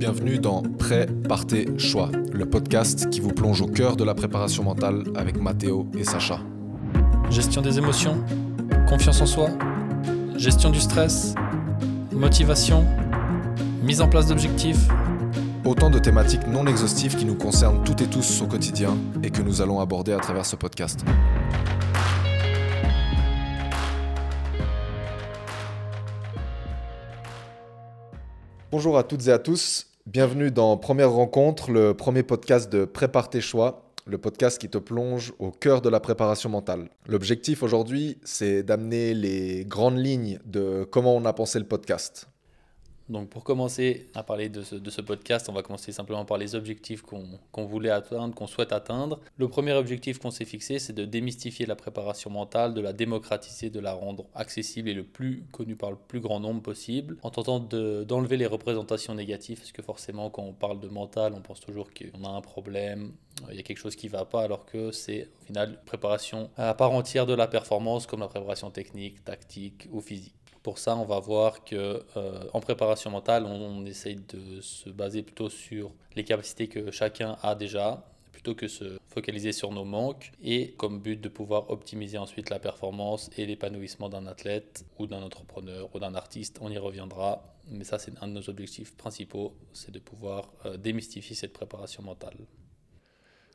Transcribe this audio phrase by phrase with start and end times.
[0.00, 4.62] Bienvenue dans Prêt, Partez, Choix, le podcast qui vous plonge au cœur de la préparation
[4.62, 6.40] mentale avec Mathéo et Sacha.
[7.28, 8.16] Gestion des émotions,
[8.88, 9.50] confiance en soi,
[10.38, 11.34] gestion du stress,
[12.12, 12.86] motivation,
[13.82, 14.88] mise en place d'objectifs.
[15.66, 19.42] Autant de thématiques non exhaustives qui nous concernent toutes et tous au quotidien et que
[19.42, 21.04] nous allons aborder à travers ce podcast.
[28.70, 33.30] Bonjour à toutes et à tous, bienvenue dans Première Rencontre, le premier podcast de Prépare
[33.30, 36.88] tes choix, le podcast qui te plonge au cœur de la préparation mentale.
[37.06, 42.28] L'objectif aujourd'hui, c'est d'amener les grandes lignes de comment on a pensé le podcast.
[43.10, 47.02] Donc pour commencer à parler de ce, podcast, on va commencer simplement par les objectifs
[47.02, 49.18] qu'on voulait atteindre, qu'on souhaite atteindre.
[49.36, 53.68] Le premier objectif qu'on s'est fixé, c'est de démystifier la préparation mentale, de la démocratiser,
[53.68, 57.30] de la rendre accessible et le plus connue par le plus grand nombre possible, en
[57.30, 61.58] tentant d'enlever les représentations négatives, parce que forcément quand on parle de mental, on pense
[61.58, 63.12] toujours qu'on a un problème,
[63.50, 66.50] il y a quelque chose qui ne va pas, alors que c'est au final préparation
[66.56, 70.34] à part entière de la performance, comme la préparation technique, tactique ou physique.
[70.62, 75.22] Pour ça, on va voir que euh, en préparation mentale, on, essaye de se baser
[75.22, 80.32] plutôt sur les capacités que chacun a déjà, plutôt que se focaliser sur nos manques,
[80.42, 85.22] et comme but de pouvoir optimiser ensuite la performance et l'épanouissement d'un athlète ou d'un
[85.22, 86.58] entrepreneur ou d'un artiste.
[86.60, 90.76] On y reviendra, mais ça c'est un de nos objectifs principaux, c'est de pouvoir euh,
[90.76, 92.36] démystifier cette préparation mentale.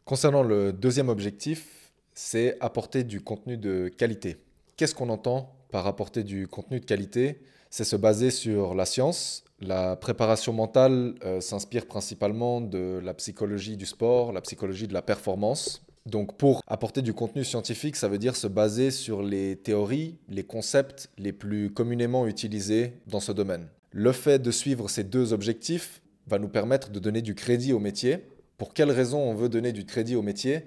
[0.06, 4.38] Concernant le deuxième objectif, c'est apporter du contenu de qualité.
[4.78, 9.44] Qu'est-ce qu'on entend par apporter du contenu de qualité, c'est se baser sur la science.
[9.59, 15.02] La préparation mentale euh, s'inspire principalement de la psychologie du sport, la psychologie de la
[15.02, 15.81] performance.
[16.06, 20.44] Donc pour apporter du contenu scientifique, ça veut dire se baser sur les théories, les
[20.44, 23.69] concepts les plus communément utilisés dans ce domaine.
[23.90, 27.79] Le fait de suivre ces deux objectifs va nous permettre de donner du crédit au
[27.79, 28.24] métier.
[28.57, 30.66] Pour quelles raisons on veut donner du crédit au métier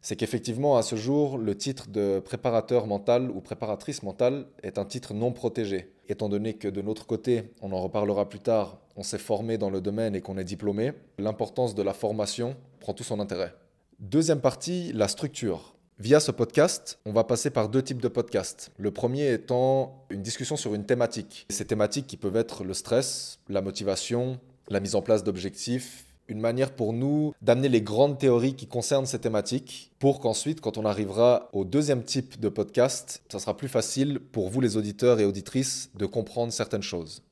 [0.00, 4.84] c'est qu'effectivement, à ce jour, le titre de préparateur mental ou préparatrice mentale est un
[4.84, 5.92] titre non protégé.
[6.08, 9.70] Étant donné que de notre côté, on en reparlera plus tard, on s'est formé dans
[9.70, 13.54] le domaine et qu'on est diplômé, l'importance de la formation prend tout son intérêt.
[13.98, 15.74] Deuxième partie, la structure.
[15.98, 18.70] Via ce podcast, on va passer par deux types de podcasts.
[18.78, 21.44] Le premier étant une discussion sur une thématique.
[21.50, 26.40] Ces thématiques qui peuvent être le stress, la motivation, la mise en place d'objectifs, une
[26.40, 30.84] manière pour nous d'amener les grandes théories qui concernent ces thématiques pour qu'ensuite, quand on
[30.84, 35.24] arrivera au deuxième type de podcast, ça sera plus facile pour vous les auditeurs et
[35.24, 37.22] auditrices de comprendre certaines choses.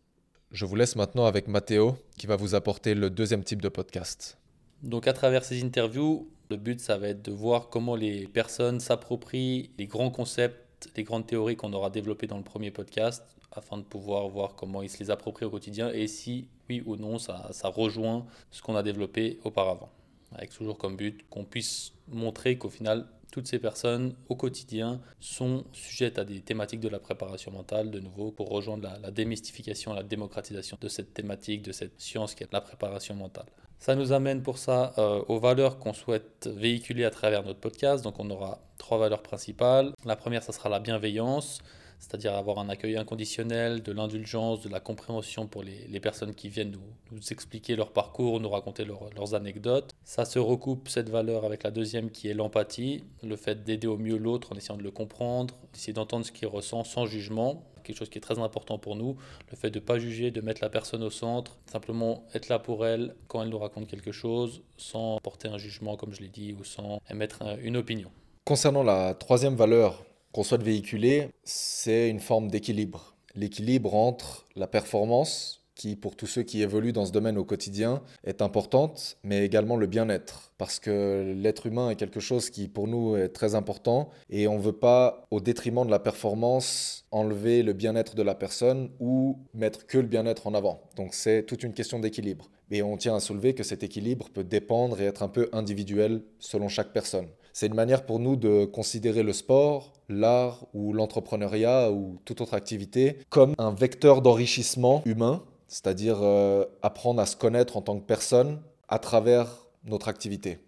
[0.51, 4.39] Je vous laisse maintenant avec Mathéo qui va vous apporter le deuxième type de podcast.
[4.83, 8.81] Donc à travers ces interviews, le but ça va être de voir comment les personnes
[8.81, 10.66] s'approprient les grands concepts,
[10.97, 14.83] les grandes théories qu'on aura développées dans le premier podcast afin de pouvoir voir comment
[14.83, 18.77] ils se les approprient au quotidien et si oui ou non ça, rejoint ce qu'on
[18.77, 19.91] a développé auparavant.
[20.33, 25.65] Avec toujours comme but qu'on puisse montrer qu'au final, toutes ces personnes au quotidien sont
[25.73, 30.03] sujettes à des thématiques de la préparation mentale, de nouveau, pour rejoindre la, démystification, la
[30.03, 33.47] démocratisation de cette thématique, de cette science qui est la préparation mentale.
[33.79, 38.03] Ça nous amène pour ça euh, aux valeurs qu'on souhaite véhiculer à travers notre podcast.
[38.03, 39.93] Donc on aura trois valeurs principales.
[40.05, 41.61] La première, ça sera la bienveillance
[41.99, 46.77] c'est-à-dire avoir un accueil inconditionnel, de l'indulgence, de la compréhension pour les, personnes qui viennent
[47.11, 49.91] nous, expliquer leur parcours, nous raconter leurs anecdotes.
[50.05, 53.97] Ça se recoupe, cette valeur, avec la deuxième qui est l'empathie, le fait d'aider au
[53.97, 57.97] mieux l'autre en essayant de le comprendre, d'essayer d'entendre ce qu'il ressent sans jugement, quelque
[57.97, 59.17] chose qui est très important pour nous,
[59.51, 62.59] le fait de ne pas juger, de mettre la personne au centre, simplement être là
[62.59, 66.29] pour elle quand elle nous raconte quelque chose, sans porter un jugement, comme je l'ai
[66.29, 68.11] dit, ou sans émettre une opinion.
[68.45, 73.17] Concernant la troisième valeur qu'on souhaite véhiculer, c'est une forme d'équilibre.
[73.35, 78.03] L'équilibre entre la performance, qui pour tous ceux qui évoluent dans ce domaine au quotidien
[78.25, 80.53] est importante, mais également le bien-être.
[80.59, 84.57] Parce que l'être humain est quelque chose qui pour nous est très important et on
[84.57, 89.39] ne veut pas, au détriment de la performance, enlever le bien-être de la personne ou
[89.55, 90.81] mettre que le bien-être en avant.
[90.97, 92.51] Donc c'est toute une question d'équilibre.
[92.71, 96.23] Et on tient à soulever que cet équilibre peut dépendre et être un peu individuel
[96.41, 97.29] selon chaque personne.
[97.53, 102.55] C'est une manière pour nous de considérer le sport, l'art ou l'entrepreneuriat ou toute autre
[102.55, 108.05] activité comme un vecteur d'enrichissement humain, c'est-à-dire euh, apprendre à se connaître en tant que
[108.05, 110.59] personne à travers notre activité.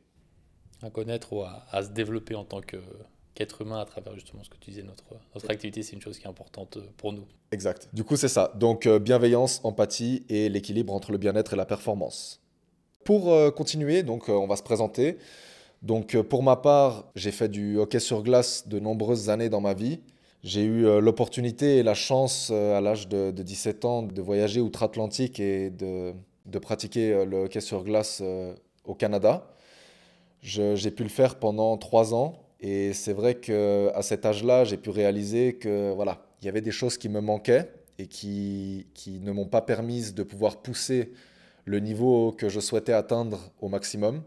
[0.83, 4.57] À connaître ou à, se développer en tant qu'être humain à travers justement ce que
[4.59, 5.05] tu disais, notre,
[5.35, 7.27] notre activité, c'est une chose qui est importante pour nous.
[7.51, 7.89] Exact.
[7.93, 8.53] Du coup, c'est ça.
[8.57, 12.41] Donc, euh, bienveillance, empathie et l'équilibre entre le bien-être et la performance.
[13.05, 15.19] Pour euh, continuer, donc, on va se présenter.
[15.83, 19.61] Donc euh, pour ma part, j'ai fait du hockey sur glace de nombreuses années dans
[19.61, 20.01] ma vie.
[20.45, 24.61] J'ai eu euh, l'opportunité et la chance euh, à l'âge de, 17 ans de voyager
[24.61, 26.15] outre-Atlantique et de,
[26.61, 28.23] pratiquer le hockey sur glace
[28.85, 29.47] au Canada.
[30.41, 34.91] J'ai pu le faire pendant trois ans et c'est vrai qu'à cet âge-là, j'ai pu
[34.91, 39.31] réaliser que voilà, il y avait des choses qui me manquaient et qui, qui ne
[39.33, 41.13] m'ont pas permis de pouvoir pousser
[41.65, 44.23] le niveau que je souhaitais atteindre au maximum.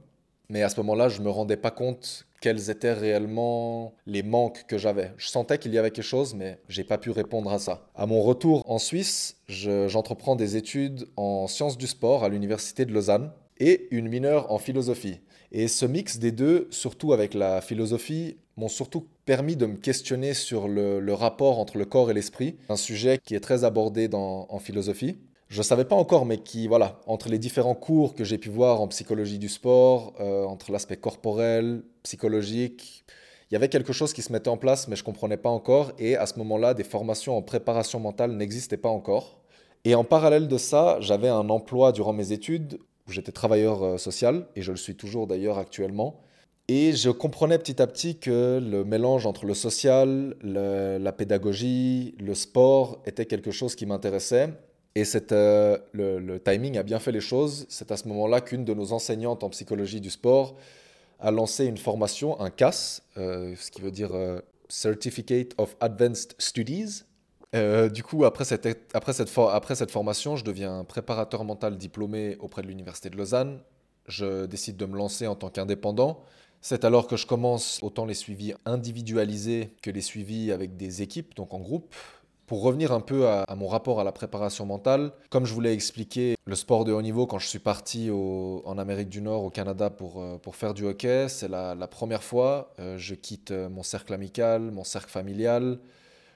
[0.51, 4.65] Mais à ce moment-là, je ne me rendais pas compte quels étaient réellement les manques
[4.67, 5.13] que j'avais.
[5.15, 7.87] Je sentais qu'il y avait quelque chose, mais j'ai pas pu répondre à ça.
[7.95, 12.91] À mon retour en Suisse, j'entreprends des études en sciences du sport à l'université de
[12.91, 15.21] Lausanne et une mineure en philosophie.
[15.53, 20.33] Et ce mix des deux, surtout avec la philosophie, m'ont surtout permis de me questionner
[20.33, 24.59] sur le, rapport entre le corps et l'esprit, un sujet qui est très abordé en
[24.59, 25.17] philosophie.
[25.51, 28.47] Je ne savais pas encore, mais qui, voilà, entre les différents cours que j'ai pu
[28.47, 33.03] voir en psychologie du sport, euh, entre l'aspect corporel, psychologique,
[33.49, 35.49] il y avait quelque chose qui se mettait en place, mais je ne comprenais pas
[35.49, 35.91] encore.
[35.99, 39.41] Et à ce moment-là, des formations en préparation mentale n'existaient pas encore.
[39.83, 43.97] Et en parallèle de ça, j'avais un emploi durant mes études où j'étais travailleur euh,
[43.97, 46.21] social, et je le suis toujours d'ailleurs actuellement.
[46.69, 52.35] Et je comprenais petit à petit que le mélange entre le social, la pédagogie, le
[52.35, 54.53] sport était quelque chose qui m'intéressait.
[54.95, 57.65] Et euh, le, timing a bien fait les choses.
[57.69, 60.55] C'est à ce moment-là qu'une de nos enseignantes en psychologie du sport
[61.19, 64.11] a lancé une formation, un CAS, euh, ce qui veut dire
[64.69, 67.03] Certificate of Advanced Studies,
[67.53, 72.37] euh, du coup, après cette, après, cette après cette formation, je deviens préparateur mental diplômé
[72.39, 73.59] auprès de l'Université de Lausanne.
[74.07, 76.23] Je décide de me lancer en tant qu'indépendant.
[76.61, 81.35] C'est alors que je commence autant les suivis individualisés que les suivis avec des équipes,
[81.35, 81.93] donc en groupe.
[82.51, 86.35] Pour revenir un peu à, mon rapport à la préparation mentale, comme je voulais expliquer
[86.45, 89.89] le sport de haut niveau quand je suis parti en Amérique du Nord, au Canada,
[89.89, 92.73] pour, euh, faire du hockey, c'est la, première fois.
[92.77, 95.79] Euh, je quitte mon cercle amical, mon cercle familial,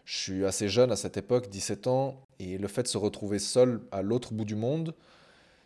[0.06, 3.38] je suis assez jeune à cette époque, 17 ans, et le fait de se retrouver
[3.38, 4.96] seul à l'autre bout du monde,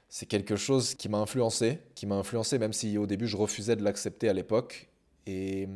[0.07, 3.75] c'est quelque chose qui m'a influencé, qui m'a influencé même si au début je refusais
[3.75, 4.89] de l'accepter à l'époque.
[5.27, 5.69] Et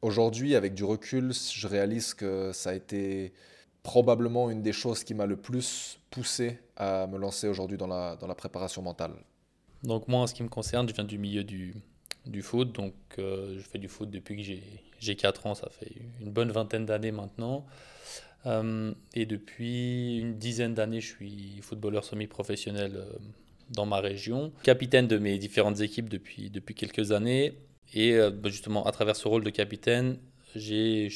[0.00, 3.34] aujourd'hui, avec du recul, je réalise que ça a été
[3.86, 8.16] probablement une des choses qui m'a le plus poussé à me lancer aujourd'hui dans la,
[8.16, 9.12] dans la préparation mentale.
[9.84, 11.72] Donc moi, en ce qui me concerne, je viens du milieu du,
[12.26, 12.72] du foot.
[12.72, 14.42] Donc, euh, je fais du foot depuis que
[14.98, 17.64] j'ai 4 ans, ça fait une bonne vingtaine d'années maintenant.
[18.46, 23.12] Euh, et depuis une dizaine d'années, je suis footballeur semi-professionnel euh,
[23.70, 27.54] dans ma région, capitaine de mes différentes équipes depuis, depuis quelques années.
[27.94, 30.18] Et bah, justement, à travers ce rôle de capitaine,
[30.56, 31.08] c'est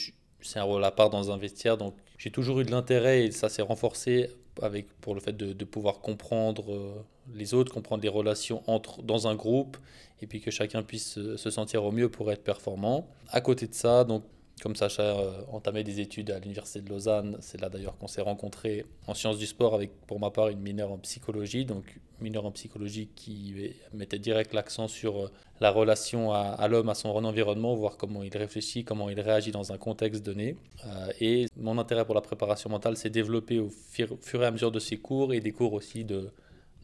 [0.54, 3.48] un rôle à part dans un vestiaire, donc j'ai toujours eu de l'intérêt et ça
[3.48, 4.28] s'est renforcé
[4.60, 7.02] avec, pour le fait de, pouvoir comprendre
[7.34, 9.78] les autres, comprendre les relations entre, dans un groupe
[10.20, 13.08] et puis que chacun puisse se sentir au mieux pour être performant.
[13.30, 14.22] À côté de ça, donc
[14.60, 18.20] comme Sacha euh, entamait des études à l'université de Lausanne, c'est là d'ailleurs qu'on s'est
[18.20, 22.44] rencontrés en sciences du sport avec pour ma part une mineure en psychologie, donc mineure
[22.44, 25.30] en psychologie qui mettait direct l'accent sur euh,
[25.60, 29.72] la relation à, l'homme, à son environnement, voir comment il réfléchit, comment il réagit dans
[29.72, 30.56] un contexte donné.
[30.86, 34.70] Euh, et mon intérêt pour la préparation mentale s'est développé au fur et à mesure
[34.70, 36.30] de ces cours et des cours aussi de,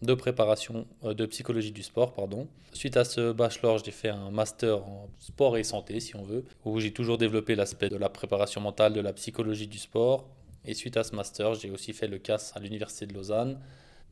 [0.03, 2.13] de préparation euh, de psychologie du sport.
[2.13, 2.47] Pardon.
[2.73, 6.45] Suite à ce bachelor, j'ai fait un master en sport et santé, si on veut,
[6.65, 10.29] où j'ai toujours développé l'aspect de la préparation mentale, de la psychologie du sport.
[10.65, 13.59] Et suite à ce master, j'ai aussi fait le CAS à l'Université de Lausanne,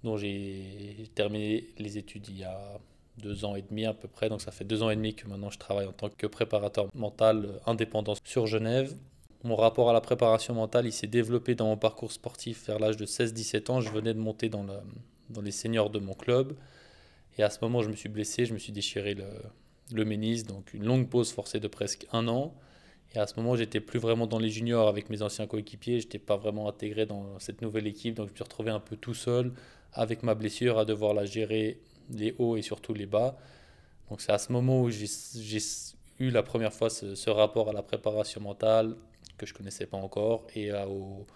[0.02, 2.78] dont j'ai terminé les études il y a
[3.18, 4.28] deux ans et demi à peu près.
[4.28, 6.88] Donc ça fait deux ans et demi que maintenant je travaille en tant que préparateur
[6.94, 8.96] mental indépendant sur Genève.
[9.42, 12.96] Mon rapport à la préparation mentale, il s'est développé dans mon parcours sportif vers l'âge
[12.96, 13.80] de 16-17 ans.
[13.82, 14.72] Je venais de monter dans le,
[15.34, 16.56] dans les seniors de mon club.
[17.36, 19.26] Et à ce moment, je me suis blessé, je me suis déchiré le,
[19.92, 22.54] le ménis, donc une longue pause forcée de presque un an.
[23.14, 26.18] Et à ce moment, j'étais plus vraiment dans les juniors avec mes anciens coéquipiers, j'étais
[26.18, 29.14] pas vraiment intégré dans cette nouvelle équipe, donc je me suis retrouvé un peu tout
[29.14, 29.52] seul
[29.92, 33.36] avec ma blessure à devoir la gérer les hauts et surtout les bas.
[34.10, 35.60] Donc c'est à ce moment où j'ai
[36.18, 38.96] eu la première fois ce, rapport à la préparation mentale
[39.38, 41.26] que je connaissais pas encore et au,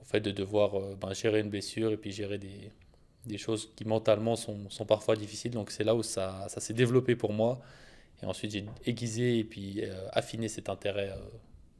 [0.00, 2.70] au, fait de devoir euh, ben, gérer une blessure et puis gérer des,
[3.28, 5.52] des choses qui mentalement sont, sont parfois difficiles.
[5.52, 7.60] Donc c'est là où ça, ça s'est développé pour moi.
[8.22, 11.20] Et ensuite j'ai aiguisé et puis euh, affiné cet intérêt euh,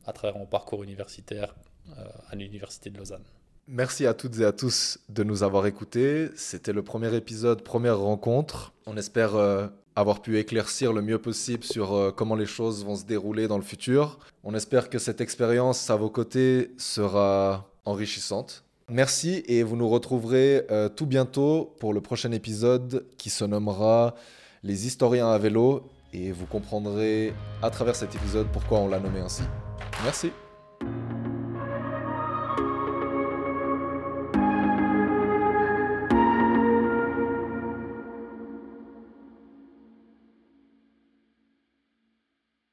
[0.07, 1.55] à travers mon parcours universitaire
[1.91, 3.25] euh, à l'Université de Lausanne.
[3.67, 6.29] Merci à toutes et à tous de nous avoir écoutés.
[6.37, 8.73] C'était le premier épisode, première rencontre.
[8.87, 9.35] On espère
[9.95, 13.63] avoir pu éclaircir le mieux possible sur comment les choses vont se dérouler dans le
[13.63, 14.21] futur.
[14.43, 18.65] On espère que cette expérience à vos côtés sera enrichissante.
[18.91, 24.15] Merci et vous nous retrouverez euh, tout bientôt pour le prochain épisode qui se nommera
[24.63, 25.83] Les historiens à vélo
[26.15, 29.43] et vous comprendrez à travers cet épisode pourquoi on l'a nommé ainsi.
[30.03, 30.33] Merci.